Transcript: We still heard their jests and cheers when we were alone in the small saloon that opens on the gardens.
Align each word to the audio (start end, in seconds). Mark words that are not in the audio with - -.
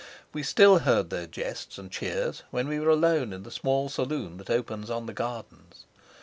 We 0.33 0.41
still 0.41 0.79
heard 0.79 1.11
their 1.11 1.27
jests 1.27 1.77
and 1.77 1.91
cheers 1.91 2.41
when 2.49 2.67
we 2.67 2.79
were 2.79 2.89
alone 2.89 3.31
in 3.31 3.43
the 3.43 3.51
small 3.51 3.87
saloon 3.87 4.37
that 4.37 4.49
opens 4.49 4.89
on 4.89 5.05
the 5.05 5.13
gardens. 5.13 5.85